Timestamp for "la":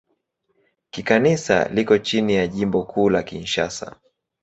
3.09-3.23